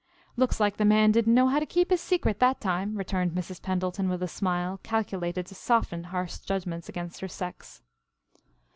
"Looks 0.35 0.59
like 0.59 0.77
the 0.77 0.83
man 0.83 1.11
didn't 1.11 1.35
know 1.35 1.47
how 1.49 1.59
to 1.59 1.65
keep 1.67 1.91
his 1.91 2.01
secret 2.01 2.39
that 2.39 2.59
time," 2.59 2.95
returned 2.97 3.33
Mrs. 3.33 3.61
Pendleton 3.61 4.09
with 4.09 4.23
a 4.23 4.27
smile 4.27 4.79
calculated 4.81 5.45
to 5.45 5.53
soften 5.53 6.05
harsh 6.05 6.39
judgments 6.39 6.89
against 6.89 7.19
her 7.21 7.27
sex. 7.27 7.83